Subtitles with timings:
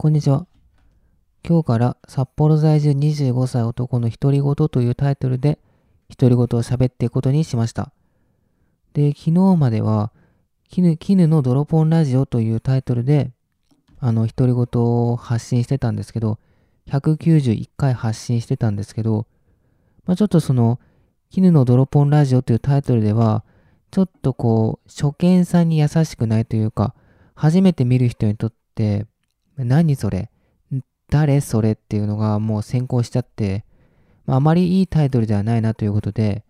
[0.00, 0.46] こんにちは。
[1.46, 5.58] 今日から札幌在住25歳男の独り言というタイトルで
[6.16, 7.92] 独り言を喋っていくことにしました。
[8.94, 10.10] で、昨日までは
[10.70, 13.32] 絹絹のドロポンラジオというタイトルで
[13.98, 16.38] あの独り言を発信してたんですけど、
[16.88, 19.26] 191回発信してたんですけど、
[20.06, 20.80] まあ、ちょっとその
[21.28, 23.44] 絹のドロポンラジオというタイトルでは
[23.90, 26.94] ちょっとこう初見さんに優しくないというか
[27.34, 29.04] 初めて見る人にとって
[29.64, 30.30] 何それ？
[31.08, 33.64] 誰それっていうのがもう先行しちゃって、
[34.26, 36.44] あ、あまりいいタイトルではないなということで、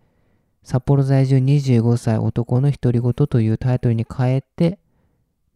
[0.63, 4.77] 札幌在住25歳男の独り言というタイトルに変えて、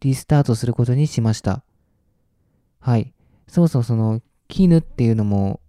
[0.00, 1.62] リスタートすることにしました。
[2.80, 3.12] はい。
[3.46, 5.60] そもそもその、絹っていうのも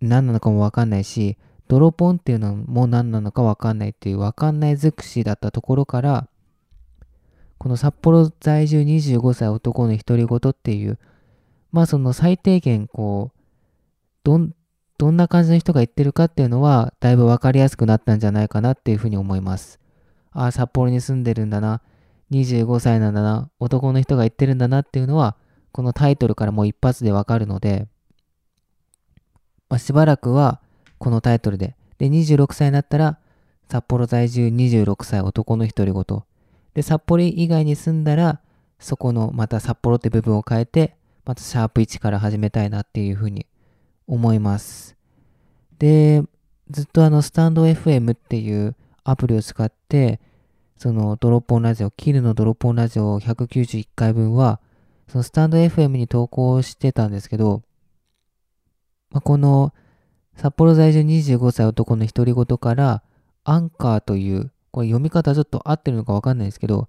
[0.00, 6.28] 何なのかもわかんないし、ドロポンっていうのも何なのかわかんないっていうわかんない尽くしだったところから、
[7.58, 10.98] この札幌在住25歳男の独り言っていう
[11.74, 13.40] まあその最低限こう、
[14.22, 14.54] どん、
[14.96, 19.80] どんな感じの人が言ってるかっていうのは、だいぶわかりやすくなったんじゃないかなっていうふうに思います。
[20.30, 21.82] ああ、札幌に住んでるんだな。
[22.30, 23.50] 25歳なんだな。
[23.58, 25.36] 男の人が言ってるんだなっていうのは、
[25.72, 27.88] このタイトルからもう一発でわかるので、
[29.68, 30.60] まあ、しばらくは
[30.98, 31.74] このタイトルで。
[31.98, 33.18] で、26歳になったら、
[33.68, 36.22] 札幌在住26歳男の独り言。
[36.74, 38.40] で、札幌以外に住んだら、
[38.78, 43.46] そこのまた札幌って部分を変えて、またシャープ1から始めたいなっていうふうに
[44.06, 44.96] 思います。
[45.78, 46.22] で、
[46.70, 50.20] ずっとあの、スタンド FM っていうアプリを使って、
[50.76, 54.60] そのドロップオンラジオ、キルのドロップオンラジオ191回分は、
[55.08, 57.62] そのスタンド FM に投稿してたんですけど、
[59.10, 59.72] まあ、この
[60.36, 63.02] 札幌在住25歳男の独り言から、
[63.44, 66.88] アンカーという、これ読み方ちょっと合ってるのかわかんないですけど、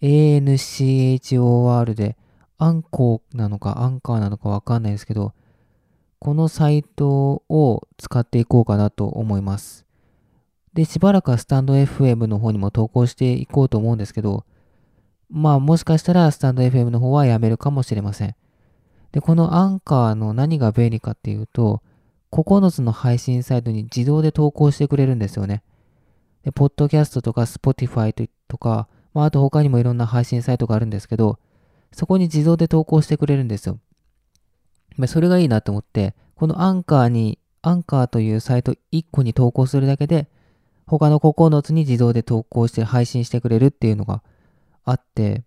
[0.00, 2.16] ANCHOR で、
[2.58, 5.32] アンコーなのかアンカーなのかわかんないですけど、
[6.18, 9.86] このサイトを使っていこうかなと思います。
[10.74, 14.44] で、しばらくはスタンド FM の方にも投稿していこうと思うんですけど、
[15.30, 18.34] まあもしかしたらスタンド FM の方はやめるかもしれません。
[19.12, 21.82] で、このアンカーの何が便利かっていうと、
[22.32, 25.62] 9つの配信サイトに自動で投稿してくれるんですよね。
[26.44, 31.38] で、ポッドキャストとか Spotify とか、まああと他にもいろんな配信サイトがあるんですけど、
[31.92, 33.78] そこに自動で投稿してくれるんですよ。
[35.06, 40.28] それがいいなと思って、このアンカーに、アンカーというサイト1個に投稿するだけで、
[40.86, 44.22] 他の9つに自動で投稿して配信してくれるっていうのが
[44.84, 45.44] あって、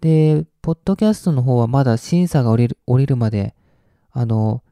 [0.00, 3.54] で、ポッドキャストの方はまだ審査が降りる降りるまで、
[4.12, 4.62] あの、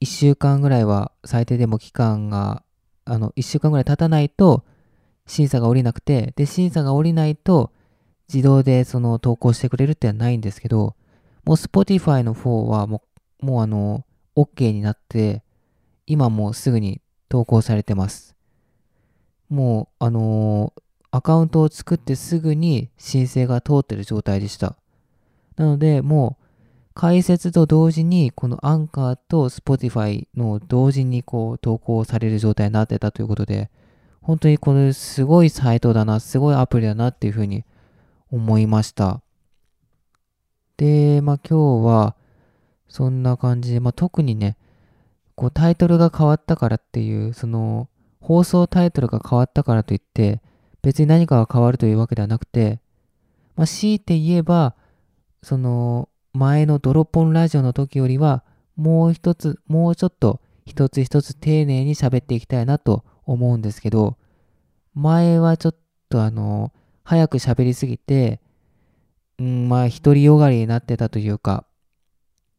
[0.00, 2.62] 1週間ぐらいは最低でも期間が、
[3.04, 4.64] あの、1週間ぐらい経たないと
[5.26, 7.72] 審査が降りなくて、で、審査が降りないと
[8.32, 10.94] 自動でその投稿してくれるってはないんですけど、
[11.44, 13.02] もう Spotify の方はも
[13.42, 14.04] う、もうあの、
[14.36, 15.42] OK になって、
[16.06, 18.36] 今もうすぐに投稿されてます。
[19.48, 24.76] もう、あのー、アカウントを作ってすぐに申請が通ってる状態でした。
[25.56, 26.44] なので、もう、
[26.94, 33.70] 解説と同時に、このアンカーと Spotify の同時にこう投稿される状態になってたということで、
[34.22, 37.64] 本当にこれすごいサイトだな、すごいアプリだなっていうふうに
[38.30, 39.22] 思いました。
[40.76, 42.16] で、まあ今日は
[42.88, 44.56] そんな感じで、まあ特にね、
[45.34, 47.88] こうタイトルが変わったからっていう、その
[48.20, 50.40] 放送タイトルが変わったからといって、
[50.82, 52.80] 別に何かが変わるというわけではなくて、
[53.56, 54.74] まあ強いて言えば、
[55.42, 58.44] その前のドロポンラジオの時よりは、
[58.76, 64.16] もう一つ、もうちょっと一つ一つ丁寧に喋っていきたいなと思うんですけど、
[64.94, 65.74] 前はちょっ
[66.08, 66.72] とあの、
[67.10, 68.38] 早く喋りすぎて、
[69.40, 71.64] うん、まあ、独りよがりになってたというか、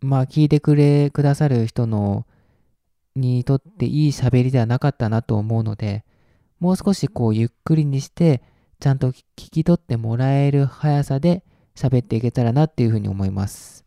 [0.02, 2.26] まあ、聞いてくれ、くださる人の、
[3.16, 6.04] にとっていい喋りではなかったなと思うので、
[6.60, 8.44] もう少しこう、ゆっくりにして、
[8.82, 13.86] ちゃんと聞き取ってもらえる速さで喋っていけたらなっていうふうに思います。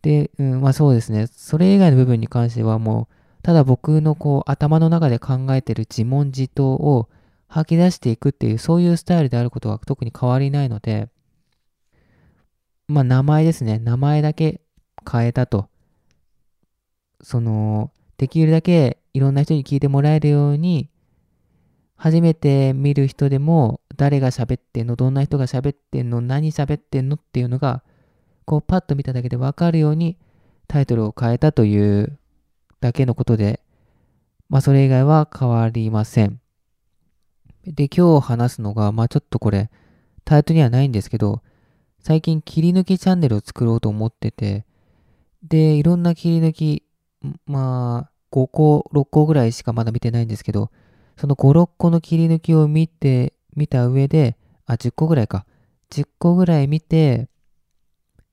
[0.00, 1.26] で、うん、まあそうですね。
[1.26, 7.08] それ以外の部分に関してはもう、ただ僕のこう頭の中で考えてる自問自答を
[7.48, 11.08] 吐き出していくっていう、そういうスタイルであることは特に変わりないので、
[12.88, 13.78] まあ名前ですね。
[13.78, 14.60] 名前だけ
[15.10, 15.68] 変えたと。
[17.20, 20.90] その、できるだけいろんな人に聞いてもらえるように、
[21.96, 27.82] 初めて見る人でも誰が喋ってんの、どんな人が喋ってんの、何喋ってんのっていうのが、
[28.44, 30.18] こうパッと見ただけでわかるように
[30.68, 32.18] タイトルを変えたという
[32.80, 33.60] だけのことで、
[34.48, 36.40] まあそれ以外は変わりません。
[37.66, 39.70] で、今日話すのが、まあちょっとこれ、
[40.24, 41.42] タイトにはないんですけど、
[41.98, 44.64] 最近切り抜きチャンネルを作ろうと思ってて、
[45.42, 46.82] で、いろんな切り抜き、
[47.46, 50.70] まあ、5個、6個ぐらいしかまだ見てないんですけど、
[51.16, 54.36] その5、6個の切り抜きを見て、見た上で、
[54.66, 55.46] あ、10個ぐらいか。
[55.90, 57.28] 10個ぐらい見て、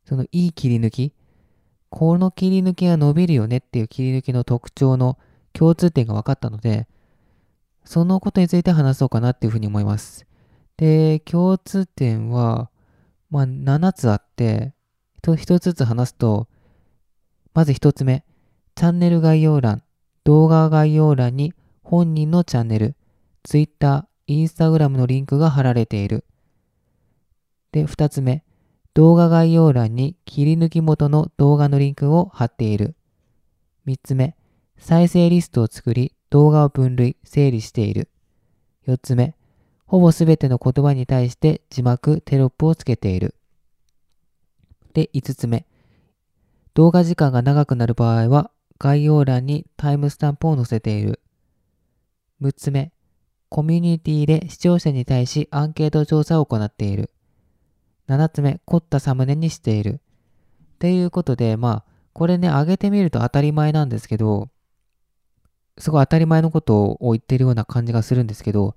[0.06, 1.14] そのいい切り抜き、
[1.90, 5.18] この切り抜きが伸びるよねっていう切り抜きの特徴の
[5.54, 6.88] 共通点が分かったので、
[7.86, 10.26] そのことについて話そうかなっていうふうに思います。
[10.78, 12.70] で、共通点は、
[13.30, 14.74] まあ、7つあって、
[15.22, 16.48] 1つずつ話すと、
[17.54, 18.26] まず1つ目、
[18.76, 19.84] チャンネル概要欄、
[20.24, 21.54] 動画概要欄に
[21.84, 22.96] 本人のチャンネル、
[23.44, 26.26] Twitter、Instagram のリンクが貼られている。
[27.72, 28.44] で、2つ目、
[28.94, 32.96] 動画概要欄に切り抜き元の動画のリンクを貼っている。
[33.88, 34.36] 3つ目、
[34.78, 38.10] 再生リストを作り、動画を分類、整理している。
[38.88, 39.36] 4つ目、
[39.86, 43.36] ほぼすべての言葉に対して字幕、テロップをつけている。
[44.96, 45.68] で、5つ目、
[46.74, 48.50] 動画時間が長くなる場合は、
[48.80, 51.20] 概要欄にタイムスタンプを載せている。
[52.42, 52.92] 6つ目、
[53.50, 57.12] コミュニティで視聴者に対しアンケート調査を行っている。
[58.08, 60.02] 7つ目、凝ったサムネにしている。
[60.74, 64.50] っていうことで、まあ、これね、上げてみると当たり前なんですけど、
[65.78, 68.76] すごい当たり前のことを言ってるような感じがするんですけど、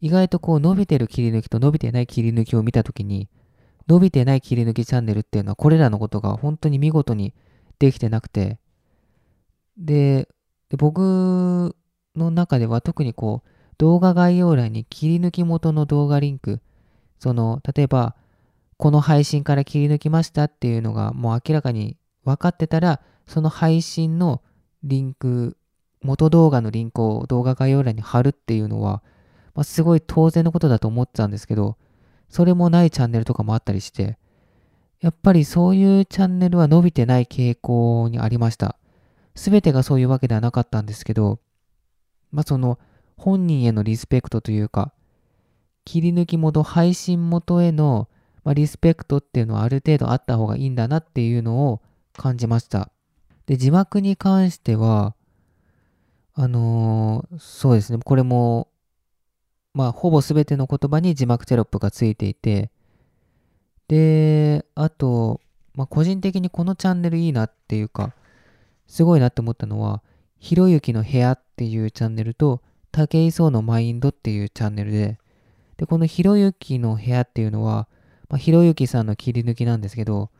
[0.00, 3.28] 意外とこう伸びてる切り抜きと伸びてない切り抜きを見たときに、
[3.88, 7.34] 伸びてない切り抜きチャンネルっていうのはこれらのことが本当に見事に
[7.78, 8.58] できてなくて、
[9.76, 10.28] で、
[10.68, 11.76] で僕
[12.16, 13.48] の中では特にこう
[13.78, 16.60] 動画概要欄に切り抜き元の動画リンク、
[17.18, 18.16] その例えば
[18.76, 24.42] この配信から切り抜きましたっていうのがもう明らかに分かってたら、その配信の
[24.82, 25.56] リンク、
[26.02, 29.02] 元動画のリンクを動画概要欄に貼るっていうのは、
[29.54, 31.76] まあ、すごい当然のことだと思ってたんですけど、
[32.28, 34.18] それもないチャンネルとかもあったりして、
[35.00, 38.76] やっぱりそういうチャンネルは伸びてない傾向にありました。
[39.34, 41.40] すべてがそういうわけではなかったんですけど、
[42.30, 42.78] まあその
[43.16, 44.92] 本人へのリスペクトというか、
[45.84, 48.08] 切り抜き元、配信元への、
[48.44, 51.82] まあ、リスペクトっていうのはある程度あった方がいいんだなっていうのを
[52.16, 52.90] 感じました。
[53.46, 55.14] で、字幕に関しては、
[56.34, 58.68] あのー、そうですね、これも
[59.74, 62.70] まあ、ほぼ全ての言葉に字幕テロップがついていて、
[63.88, 65.40] で、あと、
[65.74, 68.14] まあ、個人的にこのチャンネルいいなっていうか、
[68.86, 70.02] すごいなって思ったのは、
[70.38, 75.18] ひろゆきの部屋っていうチャンネルと、武井壮のマインドっていうチャンネルで、
[75.78, 77.88] で、このひろゆきの部屋っていうのは、
[78.28, 80.30] まあ、ひろゆきさんの切り抜きなんですけど、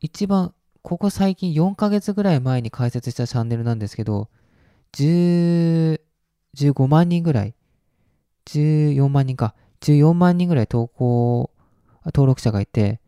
[0.00, 4.28] 一番、ここ最近4ヶ月ぐらい前に開設したチャンネルなんですけど、
[4.92, 6.00] 10、
[6.56, 7.54] 15万人ぐらい
[8.46, 9.54] ？14万人か。
[9.80, 11.50] 14万人ぐらい投稿、
[12.06, 13.00] 登録者がいて、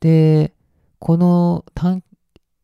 [0.00, 0.52] で、
[0.98, 2.02] この単、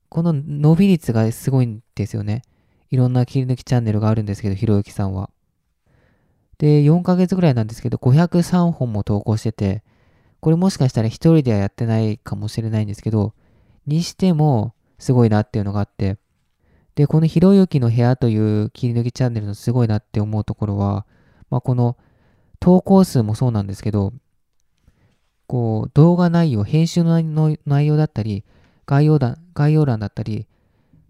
[0.09, 2.43] この伸び率がすごいんですよね。
[2.91, 5.31] いろんな切り抜きチャンネルがあるんですけど、ひろゆきさんは。
[6.59, 9.83] で、4ヶ月ぐらいなんですけど、503本も投稿してて、
[10.41, 13.35] これもしかしたら一人ではやってないかもしれないんですけど、
[13.87, 16.19] にしてもすごいなっていうのがあって、
[16.99, 21.07] で、このひろゆきの部屋という切り抜きチャンネルのすごいなって思うところは、
[21.49, 21.97] まあ、この
[22.59, 24.13] 投稿数もそうなんですけど、
[25.47, 27.23] こう動画内容、編集の
[27.67, 28.45] 内容だったり、
[28.85, 30.49] 概要欄概要欄だったり、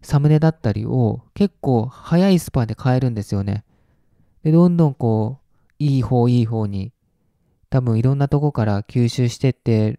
[0.02, 3.64] サムネだったりを結構早いスパンで変えるんですよね。
[4.42, 6.92] で、どんどんこう、いい方、いい方に、
[7.71, 9.99] 多分いろんなとこから吸収してって、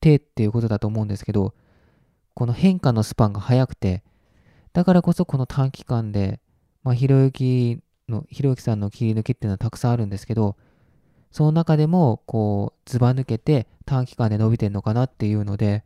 [0.00, 1.52] てっていうことだと思うんですけど、
[2.32, 4.02] この変化のスパンが速くて、
[4.78, 6.38] だからこそこの短期間で、
[6.84, 10.54] まあ、ひろゆきのひろゆきさんの切り抜きっていうのはたくさんあるんですけど、
[11.32, 15.82] その中でも、こう、ずば抜けて短期間で伸びてるのかなっていうので、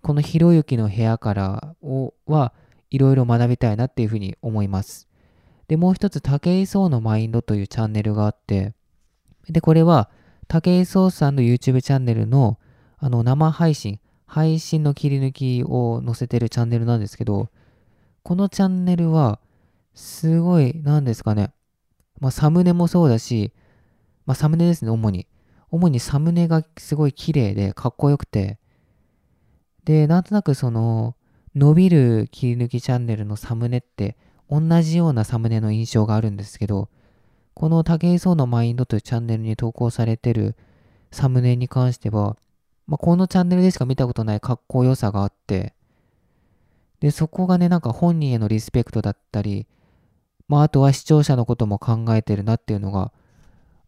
[0.00, 2.54] このひろゆきの部屋からをは
[2.88, 5.06] いろいろ学びたいなっていうふうに思います。
[5.68, 8.72] で、もう一つ、武井壮のマインドというチャンネルがあって、
[9.50, 10.08] で、これは、
[10.48, 12.58] 武井壮さんの YouTube チャンネルの、
[12.96, 17.50] あの、生配信、配信の切り抜きを載せてるチャンネルなんですけど、
[18.22, 19.40] このチャンネルは、
[19.94, 21.52] すごい、なんですかね、
[22.20, 23.52] まあ、サムネもそうだし、
[24.26, 25.26] まあ、サムネですね、主に。
[25.70, 28.58] 主にサムネがすごい綺麗でかっこよくて、
[29.84, 31.16] で、なんとなくその、
[31.54, 34.16] 伸びる切り抜きチャンネルのサムネって
[34.48, 36.88] 同じようなサムネの印象があるんですけど、
[37.54, 40.56] この武井壮のマインドというチャンネルに投稿されてる
[41.10, 42.36] サムネに関しては、
[42.86, 45.74] まあ、このチャンネルでしか見たことないかっこよさがあって、
[47.00, 49.66] で、そこがね、なんか本人へのリスペクトだったり、
[50.48, 53.12] まあ、あとは視聴者のことも考えてるなっていうのが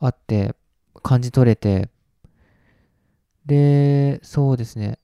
[0.01, 0.55] あって、
[1.03, 1.89] 感じ取れて、
[3.47, 4.99] で、そうですね。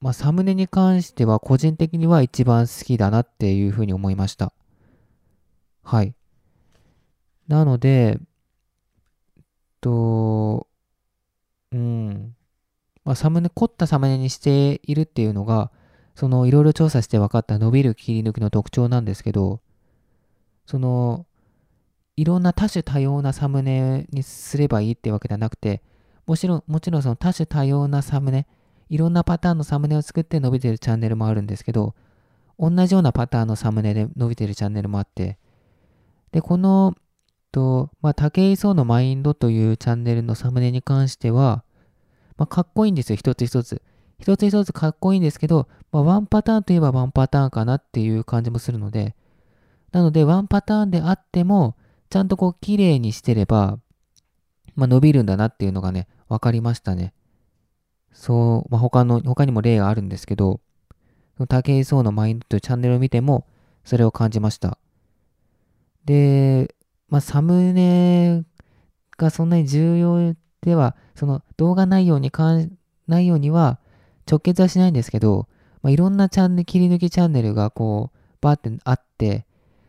[0.00, 4.52] まあ、サムネに関しては個人的には一番好きだなっていうふうに思いました。
[5.82, 6.14] はい。
[7.48, 8.18] なので、
[9.80, 10.66] と、
[11.72, 12.36] うん。
[13.04, 15.70] まあ、サムネ、凝ったサムネにしているっていうのが、
[16.18, 19.60] そのいろいろ調査して分かった伸びる切り抜きの特徴なんですけど、
[20.66, 21.26] その、
[22.16, 25.80] いろんな多種多様なサムネにすればいいってわけではなくて、
[26.26, 28.48] もちろん、もちろんその多種多様なサムネ、
[28.88, 31.94] いろんなパターンのサムネを作って伸びてるチャンネルもあるんですけど、
[32.58, 35.38] 同じようなパターンのサムネで伸びてるチャンネルもあって、
[36.32, 36.96] で、この、
[37.52, 41.62] と、まあ、武井壮のマインドというチャンネルのサムネに関しては、
[42.36, 43.82] まあ、かっこいいんですよ、一つ一つ。
[44.20, 49.14] 一つ一つかっこいいんですけど、まあ、ワンパターンといえばワンパターンかなっていう感じもするので、
[49.92, 51.76] なので、ワンパターンであっても、
[52.10, 53.78] ちゃんとこう、綺麗にしてれば、
[54.74, 57.14] まあ、伸びるんだなっていうのがね、分かりましたね。
[58.12, 60.60] そう、まあ、他の、他にも例があるんですけど、
[61.48, 63.46] 武井壮のマインドというチャンネルを見ても、
[63.84, 64.78] それを感じました。
[66.04, 66.74] で、
[67.08, 68.42] まあ、サムネ
[69.16, 73.78] がそんなに重要では、その動画内容に関、内容には
[74.28, 75.48] 直結はしないんですけど、
[75.82, 79.46] まあ、いろんなチャンネル、切り抜きチャンネルがこう、バーってあって、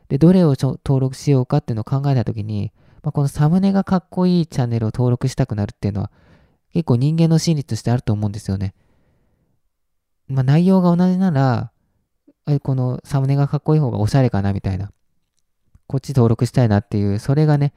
[0.07, 2.71] で、どれを登録しようかっていうのを考えたときに、
[3.03, 6.11] まあ、このサムネがかっこいいチャンネルを登録したくなるっていうのは、
[6.73, 8.73] 結構人間の心理としてあると思うんですよね。
[10.27, 11.71] まあ、内容が同じなら、
[12.63, 14.91] このサムネがかっこいい方がおしゃれかなみたいな。
[15.87, 17.73] こっち登録したいなっていう、それがね、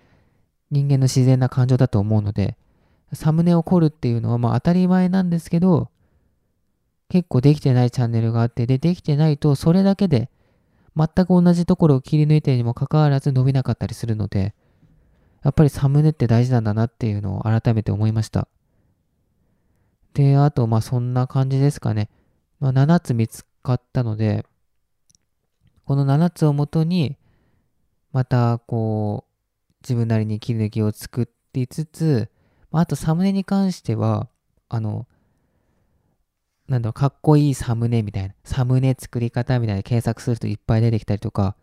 [0.71, 2.57] 人間の自然な感情だと思うので、
[3.13, 5.91] サムネを凝るっていうのはまあ当たり前なんですけど、
[7.13, 10.31] 結構できてないチャンネルがあって、で、できてないとそれだけで
[10.97, 14.55] 全く同じところを切り抜いてにもかかわらず伸びなかったりするので、
[15.43, 18.49] やっぱりサムネって大事なんだなっていうのを改めて思いました。
[20.15, 22.09] で、あと、まあそんな感じですかね。
[22.61, 24.47] まあ、7つ見つかったので、
[25.85, 27.19] この7つをもとに、
[28.13, 32.31] またこう、自分なりに切り抜きを作っていつつ、
[32.71, 34.29] まあとサムネに関しては、
[34.71, 35.07] あの、
[36.69, 41.57] なんだろ、かっこいいサムネみたいな、サムネ作り方みたいな検索するといっぱい出てきたりとか、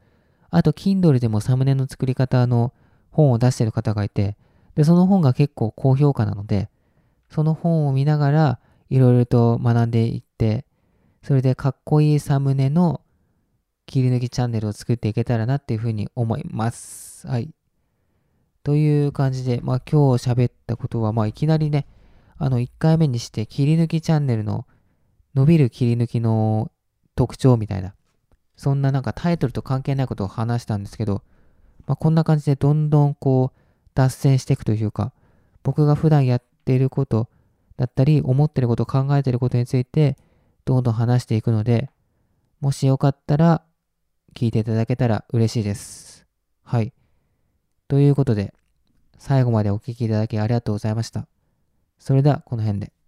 [0.49, 2.73] あと、Kindle でもサムネの作り方の
[3.11, 4.35] 本を出してる方がいて、
[4.75, 6.69] で、その本が結構高評価なので、
[7.29, 10.65] その本を見ながら、いろいろと学んでいって、
[11.21, 13.01] それでかっこいいサムネの
[13.85, 17.27] 切り抜きチャンネルを作っていけたらなっていうふうに思います。
[17.27, 17.53] はい。
[18.63, 21.87] という感じで、まあ今日喋ったことは、まあいきなりね、
[22.37, 24.65] あの1回目にして切り抜きチャンネルの
[25.35, 26.71] 伸びる切り抜きの
[27.15, 27.95] 特徴みたいな、
[28.55, 31.23] そんななんかタイトルと関係ないことを話したんですけど、
[31.87, 33.59] まあこんな感じでどんどんこう
[33.93, 35.13] 脱線していくというか、
[35.63, 37.29] 僕が普段やっていること
[37.77, 40.17] だったり、思ってること、考えていることについて、
[40.65, 41.89] どんどん話していくので、
[42.59, 43.63] もしよかったら
[44.35, 46.27] 聞いていただけたら嬉しいです。
[46.63, 46.93] はい。
[47.87, 48.53] ということで、
[49.17, 51.27] 最後までお聴きいただきありがとうございました。
[51.97, 52.98] それではこの辺で。